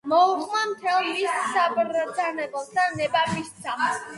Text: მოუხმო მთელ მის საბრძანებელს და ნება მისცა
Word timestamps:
მოუხმო 0.11 0.61
მთელ 0.69 1.09
მის 1.09 1.35
საბრძანებელს 1.51 2.73
და 2.79 2.87
ნება 2.97 3.25
მისცა 3.35 3.79